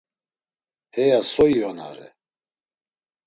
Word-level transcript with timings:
Heya 0.95 1.19
so 1.31 1.45
iyonare? 1.53 2.07